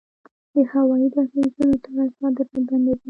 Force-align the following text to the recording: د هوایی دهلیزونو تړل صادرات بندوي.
د 0.53 0.55
هوایی 0.71 1.07
دهلیزونو 1.15 1.75
تړل 1.83 2.09
صادرات 2.17 2.47
بندوي. 2.69 2.93